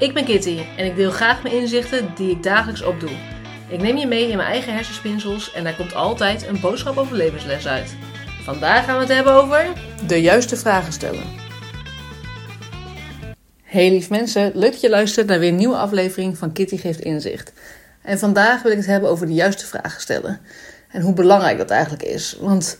Ik 0.00 0.14
ben 0.14 0.24
Kitty 0.24 0.58
en 0.76 0.84
ik 0.84 0.96
deel 0.96 1.10
graag 1.10 1.42
mijn 1.42 1.54
inzichten 1.54 2.12
die 2.14 2.30
ik 2.30 2.42
dagelijks 2.42 2.82
opdoe. 2.82 3.10
Ik 3.68 3.80
neem 3.80 3.96
je 3.96 4.06
mee 4.06 4.28
in 4.28 4.36
mijn 4.36 4.48
eigen 4.48 4.74
hersenspinsels 4.74 5.52
en 5.52 5.64
daar 5.64 5.76
komt 5.76 5.94
altijd 5.94 6.46
een 6.46 6.60
boodschap 6.60 6.96
over 6.96 7.16
levensles 7.16 7.66
uit. 7.66 7.94
Vandaag 8.42 8.84
gaan 8.84 8.94
we 8.94 9.00
het 9.00 9.12
hebben 9.12 9.32
over 9.32 9.66
de 10.06 10.20
juiste 10.20 10.56
vragen 10.56 10.92
stellen. 10.92 11.22
Hey 13.62 13.90
lief 13.90 14.10
mensen, 14.10 14.50
leuk 14.54 14.72
dat 14.72 14.80
je 14.80 14.90
luistert 14.90 15.26
naar 15.26 15.38
weer 15.38 15.48
een 15.48 15.56
nieuwe 15.56 15.76
aflevering 15.76 16.38
van 16.38 16.52
Kitty 16.52 16.76
geeft 16.76 17.00
inzicht. 17.00 17.52
En 18.02 18.18
vandaag 18.18 18.62
wil 18.62 18.72
ik 18.72 18.78
het 18.78 18.86
hebben 18.86 19.10
over 19.10 19.26
de 19.26 19.34
juiste 19.34 19.66
vragen 19.66 20.00
stellen. 20.00 20.40
En 20.90 21.02
hoe 21.02 21.14
belangrijk 21.14 21.58
dat 21.58 21.70
eigenlijk 21.70 22.02
is. 22.02 22.36
Want 22.40 22.78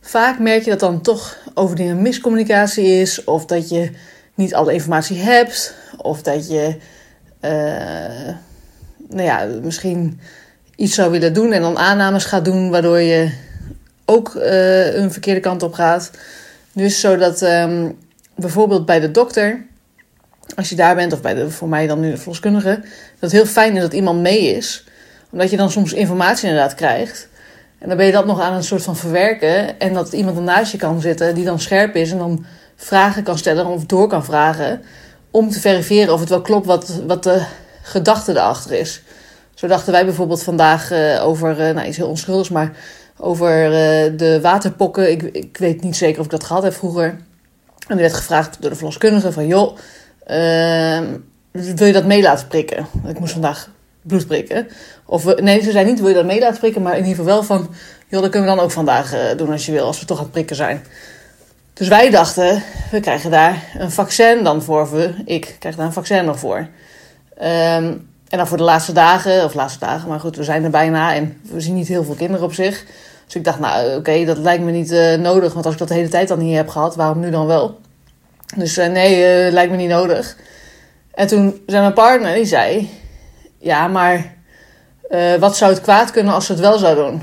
vaak 0.00 0.38
merk 0.38 0.64
je 0.64 0.70
dat 0.70 0.80
dan 0.80 1.02
toch 1.02 1.36
over 1.54 1.76
dingen 1.76 2.02
miscommunicatie 2.02 3.00
is. 3.00 3.24
Of 3.24 3.46
dat 3.46 3.68
je 3.68 3.90
niet 4.40 4.54
alle 4.54 4.72
informatie 4.72 5.18
hebt. 5.18 5.74
Of 5.96 6.22
dat 6.22 6.48
je 6.48 6.76
uh, 7.40 8.34
nou 9.08 9.22
ja, 9.22 9.46
misschien 9.62 10.20
iets 10.76 10.94
zou 10.94 11.10
willen 11.10 11.32
doen 11.32 11.52
en 11.52 11.62
dan 11.62 11.78
aannames 11.78 12.24
gaat 12.24 12.44
doen. 12.44 12.70
Waardoor 12.70 13.00
je 13.00 13.32
ook 14.04 14.34
uh, 14.34 14.94
een 14.94 15.12
verkeerde 15.12 15.40
kant 15.40 15.62
op 15.62 15.72
gaat. 15.72 16.10
Dus 16.72 17.00
zodat 17.00 17.42
um, 17.42 17.98
bijvoorbeeld 18.34 18.86
bij 18.86 19.00
de 19.00 19.10
dokter 19.10 19.68
als 20.56 20.68
je 20.68 20.76
daar 20.76 20.94
bent, 20.94 21.12
of 21.12 21.20
bij 21.20 21.34
de, 21.34 21.50
voor 21.50 21.68
mij 21.68 21.86
dan 21.86 22.00
nu 22.00 22.10
de 22.10 22.16
verloskundige, 22.16 22.80
dat 22.80 23.20
het 23.20 23.32
heel 23.32 23.46
fijn 23.46 23.74
is 23.74 23.80
dat 23.80 23.92
iemand 23.92 24.20
mee 24.20 24.56
is. 24.56 24.84
Omdat 25.30 25.50
je 25.50 25.56
dan 25.56 25.70
soms 25.70 25.92
informatie 25.92 26.48
inderdaad 26.48 26.74
krijgt. 26.74 27.28
En 27.78 27.88
dan 27.88 27.96
ben 27.96 28.06
je 28.06 28.12
dat 28.12 28.26
nog 28.26 28.40
aan 28.40 28.54
een 28.54 28.64
soort 28.64 28.82
van 28.82 28.96
verwerken. 28.96 29.80
En 29.80 29.94
dat 29.94 30.12
iemand 30.12 30.40
naast 30.40 30.72
je 30.72 30.78
kan 30.78 31.00
zitten 31.00 31.34
die 31.34 31.44
dan 31.44 31.60
scherp 31.60 31.94
is 31.94 32.10
en 32.10 32.18
dan 32.18 32.44
vragen 32.80 33.22
kan 33.22 33.38
stellen 33.38 33.66
of 33.66 33.84
door 33.84 34.08
kan 34.08 34.24
vragen. 34.24 34.82
Om 35.30 35.50
te 35.50 35.60
verifiëren 35.60 36.12
of 36.12 36.20
het 36.20 36.28
wel 36.28 36.40
klopt 36.40 36.66
wat, 36.66 37.00
wat 37.06 37.22
de 37.22 37.42
gedachte 37.82 38.32
erachter 38.32 38.72
is. 38.72 39.02
Zo 39.54 39.66
dachten 39.66 39.92
wij 39.92 40.04
bijvoorbeeld 40.04 40.42
vandaag 40.42 40.92
uh, 40.92 41.26
over, 41.26 41.68
uh, 41.68 41.74
nou 41.74 41.86
iets 41.86 41.96
heel 41.96 42.08
onschuldigs, 42.08 42.48
maar 42.48 42.72
over 43.16 43.64
uh, 43.64 44.18
de 44.18 44.38
waterpokken. 44.42 45.10
Ik, 45.10 45.22
ik 45.22 45.56
weet 45.56 45.82
niet 45.82 45.96
zeker 45.96 46.18
of 46.18 46.24
ik 46.24 46.30
dat 46.30 46.44
gehad 46.44 46.62
heb 46.62 46.74
vroeger. 46.74 47.04
En 47.86 47.96
die 47.96 48.00
werd 48.00 48.14
gevraagd 48.14 48.56
door 48.60 48.70
de 48.70 48.76
verloskundige 48.76 49.32
van 49.32 49.46
joh 49.46 49.76
Ehm, 50.30 51.04
wil 51.52 51.86
je 51.86 51.92
dat 51.92 52.04
mee 52.04 52.22
laten 52.22 52.46
prikken? 52.46 52.86
Ik 53.06 53.18
moest 53.18 53.32
vandaag 53.32 53.68
bloed 54.02 54.26
prikken. 54.26 54.68
Of 55.06 55.36
nee, 55.36 55.62
ze 55.62 55.70
zei 55.70 55.86
niet 55.86 56.00
wil 56.00 56.08
je 56.08 56.14
dat 56.14 56.24
mee 56.24 56.40
laten 56.40 56.58
prikken, 56.58 56.82
maar 56.82 56.92
in 56.92 57.04
ieder 57.06 57.16
geval 57.16 57.32
wel 57.32 57.42
van, 57.42 57.70
joh, 58.08 58.20
dat 58.20 58.30
kunnen 58.30 58.48
we 58.48 58.56
dan 58.56 58.64
ook 58.64 58.70
vandaag 58.70 59.34
doen 59.36 59.50
als 59.50 59.66
je 59.66 59.72
wil, 59.72 59.86
als 59.86 60.00
we 60.00 60.06
toch 60.06 60.16
aan 60.16 60.22
het 60.22 60.32
prikken 60.32 60.56
zijn. 60.56 60.84
Dus 61.72 61.88
wij 61.88 62.10
dachten, 62.10 62.62
we 62.90 63.00
krijgen 63.00 63.30
daar 63.30 63.62
een 63.78 63.90
vaccin 63.90 64.44
dan 64.44 64.62
voor. 64.62 64.90
We, 64.90 65.14
ik 65.24 65.56
krijg 65.58 65.76
daar 65.76 65.86
een 65.86 65.92
vaccin 65.92 66.24
nog 66.24 66.38
voor. 66.38 66.56
Um, 67.38 68.08
en 68.28 68.38
dan 68.38 68.46
voor 68.46 68.56
de 68.56 68.62
laatste 68.62 68.92
dagen, 68.92 69.44
of 69.44 69.54
laatste 69.54 69.78
dagen, 69.78 70.08
maar 70.08 70.20
goed, 70.20 70.36
we 70.36 70.44
zijn 70.44 70.64
er 70.64 70.70
bijna 70.70 71.14
en 71.14 71.40
we 71.42 71.60
zien 71.60 71.74
niet 71.74 71.88
heel 71.88 72.04
veel 72.04 72.14
kinderen 72.14 72.44
op 72.44 72.52
zich. 72.52 72.84
Dus 73.24 73.34
ik 73.34 73.44
dacht, 73.44 73.58
nou 73.58 73.86
oké, 73.86 73.96
okay, 73.96 74.24
dat 74.24 74.38
lijkt 74.38 74.64
me 74.64 74.70
niet 74.70 74.90
uh, 74.90 75.14
nodig, 75.14 75.52
want 75.52 75.64
als 75.64 75.74
ik 75.74 75.80
dat 75.80 75.88
de 75.88 75.94
hele 75.94 76.08
tijd 76.08 76.28
dan 76.28 76.38
niet 76.38 76.56
heb 76.56 76.68
gehad, 76.68 76.96
waarom 76.96 77.20
nu 77.20 77.30
dan 77.30 77.46
wel? 77.46 77.80
Dus 78.56 78.78
uh, 78.78 78.86
nee, 78.86 79.46
uh, 79.46 79.52
lijkt 79.52 79.70
me 79.70 79.76
niet 79.76 79.88
nodig. 79.88 80.36
En 81.14 81.26
toen 81.26 81.62
zei 81.66 81.80
mijn 81.80 81.92
partner, 81.92 82.34
die 82.34 82.44
zei... 82.44 82.90
Ja, 83.58 83.88
maar 83.88 84.34
wat 85.38 85.56
zou 85.56 85.72
het 85.72 85.80
kwaad 85.80 86.10
kunnen 86.10 86.34
als 86.34 86.46
ze 86.46 86.52
het 86.52 86.60
wel 86.60 86.78
zou 86.78 86.94
doen? 86.94 87.22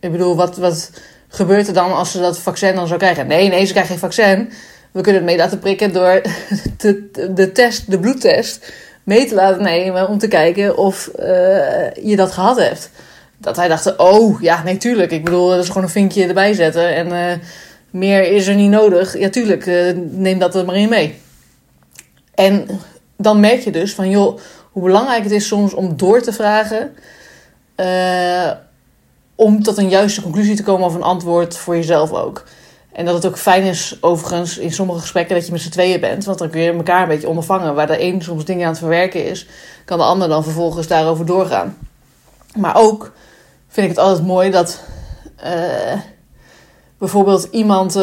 Ik 0.00 0.12
bedoel, 0.12 0.36
wat, 0.36 0.56
wat 0.56 0.90
gebeurt 1.28 1.66
er 1.66 1.74
dan 1.74 1.94
als 1.94 2.10
ze 2.10 2.20
dat 2.20 2.38
vaccin 2.38 2.74
dan 2.74 2.86
zou 2.86 2.98
krijgen? 2.98 3.26
Nee, 3.26 3.48
nee, 3.48 3.64
ze 3.64 3.72
krijgen 3.72 3.90
geen 3.90 4.10
vaccin. 4.10 4.52
We 4.92 5.00
kunnen 5.00 5.22
het 5.22 5.30
mee 5.30 5.36
laten 5.38 5.58
prikken 5.58 5.92
door 5.92 6.22
de, 6.76 7.10
de 7.34 7.52
test, 7.52 7.90
de 7.90 7.98
bloedtest 7.98 8.72
mee 9.02 9.26
te 9.26 9.34
laten 9.34 9.62
nemen... 9.62 10.08
om 10.08 10.18
te 10.18 10.28
kijken 10.28 10.76
of 10.76 11.10
je 12.02 12.14
dat 12.16 12.32
gehad 12.32 12.58
hebt. 12.58 12.90
Dat 13.38 13.56
hij 13.56 13.68
dacht, 13.68 13.96
oh, 13.96 14.40
ja, 14.40 14.62
nee, 14.62 14.76
tuurlijk. 14.76 15.10
Ik 15.10 15.24
bedoel, 15.24 15.48
dat 15.48 15.62
is 15.62 15.68
gewoon 15.68 15.82
een 15.82 15.88
vinkje 15.88 16.26
erbij 16.26 16.52
zetten 16.52 16.94
en 16.94 17.40
meer 17.90 18.32
is 18.32 18.46
er 18.46 18.54
niet 18.54 18.70
nodig. 18.70 19.18
Ja, 19.18 19.28
tuurlijk, 19.28 19.66
uh, 19.66 19.92
neem 20.10 20.38
dat 20.38 20.54
er 20.54 20.64
maar 20.64 20.76
in 20.76 20.88
mee. 20.88 21.20
En 22.34 22.66
dan 23.16 23.40
merk 23.40 23.60
je 23.60 23.70
dus 23.70 23.94
van, 23.94 24.10
joh, 24.10 24.38
hoe 24.72 24.82
belangrijk 24.82 25.22
het 25.22 25.32
is 25.32 25.46
soms 25.46 25.74
om 25.74 25.96
door 25.96 26.20
te 26.20 26.32
vragen. 26.32 26.94
Om 29.40 29.62
tot 29.62 29.78
een 29.78 29.88
juiste 29.88 30.22
conclusie 30.22 30.56
te 30.56 30.62
komen 30.62 30.86
of 30.86 30.94
een 30.94 31.02
antwoord 31.02 31.56
voor 31.56 31.76
jezelf 31.76 32.12
ook. 32.12 32.44
En 32.92 33.04
dat 33.04 33.14
het 33.14 33.26
ook 33.26 33.38
fijn 33.38 33.62
is, 33.62 33.96
overigens, 34.00 34.58
in 34.58 34.72
sommige 34.72 35.00
gesprekken 35.00 35.34
dat 35.34 35.46
je 35.46 35.52
met 35.52 35.60
z'n 35.60 35.70
tweeën 35.70 36.00
bent. 36.00 36.24
Want 36.24 36.38
dan 36.38 36.50
kun 36.50 36.60
je 36.60 36.72
elkaar 36.72 37.02
een 37.02 37.08
beetje 37.08 37.28
ondervangen. 37.28 37.74
Waar 37.74 37.86
de 37.86 38.02
een 38.02 38.22
soms 38.22 38.44
dingen 38.44 38.64
aan 38.64 38.70
het 38.70 38.78
verwerken 38.78 39.24
is, 39.24 39.46
kan 39.84 39.98
de 39.98 40.04
ander 40.04 40.28
dan 40.28 40.42
vervolgens 40.42 40.86
daarover 40.86 41.26
doorgaan. 41.26 41.76
Maar 42.56 42.76
ook 42.76 43.12
vind 43.68 43.90
ik 43.90 43.96
het 43.96 44.04
altijd 44.04 44.26
mooi 44.26 44.50
dat. 44.50 44.80
Uh, 45.44 46.00
bijvoorbeeld 46.98 47.48
iemand. 47.50 47.96
Uh, 47.96 48.02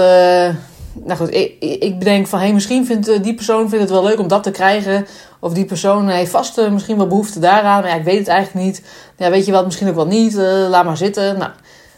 nou 0.93 1.17
goed, 1.17 1.33
ik, 1.33 1.55
ik 1.59 1.99
bedenk 1.99 2.27
van 2.27 2.39
hé, 2.39 2.45
hey, 2.45 2.53
misschien 2.53 2.85
vindt 2.85 3.09
uh, 3.09 3.23
die 3.23 3.35
persoon 3.35 3.69
vindt 3.69 3.83
het 3.83 3.93
wel 3.93 4.03
leuk 4.03 4.19
om 4.19 4.27
dat 4.27 4.43
te 4.43 4.51
krijgen. 4.51 5.07
Of 5.45 5.53
die 5.53 5.65
persoon 5.65 6.09
heeft 6.09 6.31
vast 6.31 6.57
uh, 6.57 6.71
misschien 6.71 6.97
wel 6.97 7.07
behoefte 7.07 7.39
daaraan. 7.39 7.81
Maar 7.81 7.89
ja, 7.89 7.95
ik 7.95 8.03
weet 8.03 8.17
het 8.17 8.27
eigenlijk 8.27 8.65
niet. 8.65 8.81
Ja, 9.17 9.29
weet 9.29 9.45
je 9.45 9.51
wat, 9.51 9.65
misschien 9.65 9.87
ook 9.87 9.95
wel 9.95 10.07
niet. 10.07 10.33
laat 10.69 10.85
maar 10.85 10.97
zitten. 10.97 11.37
Nou, 11.37 11.51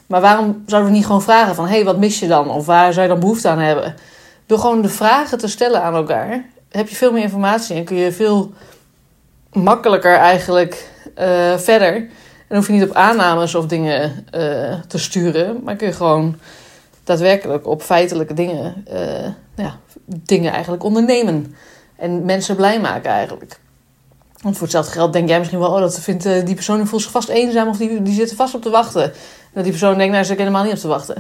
maar 0.08 0.22
waarom 0.22 0.64
zouden 0.66 0.92
we 0.92 0.98
niet 0.98 1.06
gewoon 1.06 1.22
vragen 1.22 1.56
van 1.56 1.66
hé, 1.68 1.76
hey, 1.76 1.84
wat 1.84 1.98
mis 1.98 2.20
je 2.20 2.28
dan? 2.28 2.50
Of 2.50 2.66
waar 2.66 2.94
zou 2.94 3.06
je 3.06 3.12
dan 3.12 3.20
behoefte 3.20 3.48
aan 3.48 3.60
hebben? 3.60 3.96
Door 4.46 4.60
gewoon 4.60 4.82
de 4.82 4.90
vragen 4.90 5.38
te 5.38 5.48
stellen 5.48 5.84
aan 5.84 5.96
elkaar, 5.96 6.46
heb 6.70 6.90
je 6.90 6.96
veel 6.96 7.12
meer 7.12 7.24
informatie 7.24 7.76
en 7.76 7.84
kun 7.84 7.96
je 7.96 8.12
veel 8.12 8.52
makkelijker 9.52 10.16
eigenlijk 10.16 10.90
verder. 11.58 11.96
En 12.48 12.56
hoef 12.56 12.68
je 12.68 12.74
niet 12.74 12.90
op 12.90 12.96
aannames 12.96 13.56
of 13.56 13.66
dingen 13.66 14.26
te 14.88 14.98
sturen, 14.98 15.60
maar 15.64 15.76
kun 15.76 15.88
je 15.88 15.94
gewoon 15.94 16.38
daadwerkelijk 17.04 17.68
op 17.68 17.82
feitelijke 17.82 18.34
dingen, 18.34 18.86
ja, 19.56 19.80
dingen 20.06 20.52
eigenlijk 20.52 20.84
ondernemen. 20.84 21.56
En 21.98 22.26
mensen 22.26 22.56
blij 22.56 22.80
maken 22.80 23.12
eigenlijk. 23.12 23.60
Want 24.42 24.56
voor 24.56 24.64
hetzelfde 24.64 24.92
geld 24.92 25.14
denk 25.14 25.30
jij 25.30 25.38
misschien 25.38 25.60
wel, 25.60 25.72
oh, 25.72 25.80
dat 25.80 26.00
vindt 26.00 26.26
uh, 26.26 26.46
die 26.46 26.56
persoon 26.56 26.88
voelt 26.88 27.02
zich 27.02 27.12
vast 27.12 27.30
eenzaam 27.30 27.68
of 27.68 27.78
die, 27.78 28.02
die 28.02 28.14
zit 28.14 28.34
vast 28.34 28.56
op 28.56 28.62
te 28.62 28.70
wachten. 28.70 29.04
En 29.04 29.14
dat 29.54 29.64
die 29.64 29.72
persoon 29.72 29.98
denkt, 29.98 30.14
nou, 30.14 30.26
ze 30.26 30.34
helemaal 30.34 30.64
niet 30.64 30.74
op 30.74 30.80
te 30.80 30.88
wachten. 30.88 31.16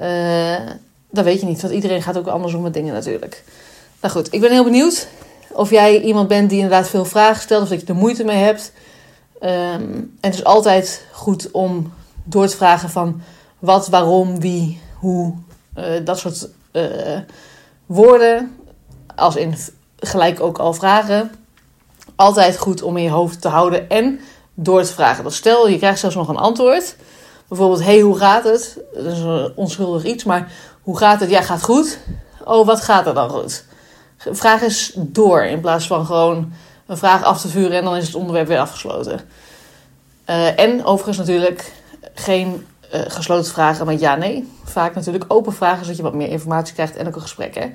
Uh, 0.00 0.70
dat 1.10 1.24
weet 1.24 1.40
je 1.40 1.46
niet, 1.46 1.60
want 1.60 1.74
iedereen 1.74 2.02
gaat 2.02 2.18
ook 2.18 2.26
anders 2.26 2.54
om 2.54 2.62
met 2.62 2.74
dingen 2.74 2.94
natuurlijk. 2.94 3.44
Nou 4.00 4.14
goed, 4.14 4.32
ik 4.32 4.40
ben 4.40 4.50
heel 4.50 4.64
benieuwd 4.64 5.08
of 5.50 5.70
jij 5.70 6.00
iemand 6.00 6.28
bent 6.28 6.50
die 6.50 6.58
inderdaad 6.58 6.88
veel 6.88 7.04
vragen 7.04 7.42
stelt 7.42 7.62
of 7.62 7.68
dat 7.68 7.80
je 7.80 7.86
er 7.86 7.94
moeite 7.94 8.24
mee 8.24 8.42
hebt. 8.42 8.72
Um, 9.40 9.50
en 9.50 10.10
het 10.20 10.34
is 10.34 10.44
altijd 10.44 11.06
goed 11.12 11.50
om 11.50 11.92
door 12.24 12.46
te 12.46 12.56
vragen 12.56 12.90
van 12.90 13.20
wat, 13.58 13.88
waarom, 13.88 14.40
wie, 14.40 14.80
hoe, 14.94 15.34
uh, 15.78 15.84
dat 16.04 16.18
soort 16.18 16.48
woorden, 17.86 18.56
als 19.16 19.36
in 19.36 19.54
gelijk 19.98 20.40
ook 20.40 20.58
al 20.58 20.72
vragen, 20.74 21.30
altijd 22.16 22.58
goed 22.58 22.82
om 22.82 22.96
in 22.96 23.02
je 23.02 23.10
hoofd 23.10 23.40
te 23.40 23.48
houden 23.48 23.88
en 23.88 24.20
door 24.54 24.82
te 24.82 24.92
vragen. 24.92 25.32
Stel, 25.32 25.68
je 25.68 25.78
krijgt 25.78 25.98
zelfs 25.98 26.16
nog 26.16 26.28
een 26.28 26.36
antwoord. 26.36 26.96
Bijvoorbeeld, 27.48 27.84
hey, 27.84 28.00
hoe 28.00 28.18
gaat 28.18 28.44
het? 28.44 28.78
Dat 28.94 29.12
is 29.12 29.18
een 29.18 29.52
onschuldig 29.54 30.04
iets, 30.04 30.24
maar 30.24 30.52
hoe 30.82 30.98
gaat 30.98 31.20
het? 31.20 31.30
Ja, 31.30 31.42
gaat 31.42 31.62
goed. 31.62 31.98
Oh, 32.44 32.66
wat 32.66 32.80
gaat 32.80 33.06
er 33.06 33.14
dan 33.14 33.30
goed? 33.30 33.64
Vraag 34.16 34.62
eens 34.62 34.92
door 34.96 35.44
in 35.44 35.60
plaats 35.60 35.86
van 35.86 36.06
gewoon 36.06 36.52
een 36.86 36.96
vraag 36.96 37.22
af 37.22 37.40
te 37.40 37.48
vuren 37.48 37.76
en 37.78 37.84
dan 37.84 37.96
is 37.96 38.06
het 38.06 38.14
onderwerp 38.14 38.46
weer 38.46 38.58
afgesloten. 38.58 39.20
Uh, 40.26 40.58
en 40.58 40.84
overigens 40.84 41.18
natuurlijk 41.18 41.72
geen 42.14 42.66
uh, 42.94 43.00
gesloten 43.06 43.52
vragen 43.52 43.86
met 43.86 44.00
ja-nee. 44.00 44.52
Vaak 44.64 44.94
natuurlijk 44.94 45.24
open 45.28 45.52
vragen, 45.52 45.80
zodat 45.80 45.96
je 45.96 46.02
wat 46.02 46.14
meer 46.14 46.28
informatie 46.28 46.74
krijgt 46.74 46.96
en 46.96 47.06
ook 47.06 47.14
een 47.14 47.20
gesprek. 47.20 47.54
Hè? 47.54 47.66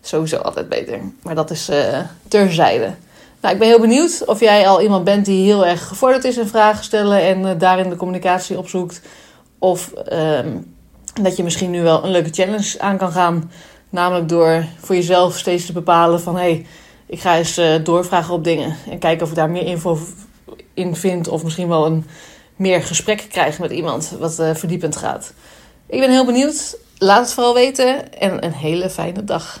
Sowieso 0.00 0.36
altijd 0.36 0.68
beter. 0.68 1.00
Maar 1.22 1.34
dat 1.34 1.50
is 1.50 1.70
uh, 1.70 1.98
terzijde. 2.28 2.94
Nou, 3.40 3.54
ik 3.54 3.60
ben 3.60 3.68
heel 3.68 3.80
benieuwd 3.80 4.24
of 4.24 4.40
jij 4.40 4.68
al 4.68 4.80
iemand 4.82 5.04
bent 5.04 5.24
die 5.24 5.44
heel 5.44 5.66
erg 5.66 5.88
gevorderd 5.88 6.24
is 6.24 6.36
in 6.36 6.46
vragen 6.46 6.84
stellen 6.84 7.20
en 7.20 7.40
uh, 7.40 7.50
daarin 7.58 7.88
de 7.88 7.96
communicatie 7.96 8.58
opzoekt. 8.58 9.00
Of 9.58 9.92
um, 10.12 10.74
dat 11.22 11.36
je 11.36 11.42
misschien 11.42 11.70
nu 11.70 11.82
wel 11.82 12.04
een 12.04 12.10
leuke 12.10 12.30
challenge 12.32 12.74
aan 12.78 12.96
kan 12.96 13.12
gaan. 13.12 13.50
Namelijk 13.90 14.28
door 14.28 14.64
voor 14.80 14.94
jezelf 14.94 15.38
steeds 15.38 15.66
te 15.66 15.72
bepalen 15.72 16.20
van 16.20 16.34
hé, 16.34 16.40
hey, 16.40 16.66
ik 17.06 17.20
ga 17.20 17.36
eens 17.36 17.60
doorvragen 17.82 18.34
op 18.34 18.44
dingen. 18.44 18.76
En 18.90 18.98
kijken 18.98 19.22
of 19.22 19.28
ik 19.28 19.36
daar 19.36 19.50
meer 19.50 19.66
info 19.66 19.98
in 20.74 20.96
vind. 20.96 21.28
Of 21.28 21.42
misschien 21.42 21.68
wel 21.68 21.86
een 21.86 22.06
meer 22.56 22.82
gesprekken 22.82 23.28
krijgen 23.28 23.62
met 23.62 23.70
iemand 23.70 24.12
wat 24.18 24.34
verdiepend 24.34 24.96
gaat. 24.96 25.32
Ik 25.86 26.00
ben 26.00 26.10
heel 26.10 26.24
benieuwd. 26.24 26.78
Laat 26.98 27.20
het 27.20 27.32
vooral 27.32 27.54
weten 27.54 28.12
en 28.18 28.44
een 28.44 28.52
hele 28.52 28.90
fijne 28.90 29.24
dag. 29.24 29.60